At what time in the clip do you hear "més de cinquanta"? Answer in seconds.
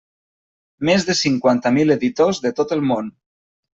0.89-1.73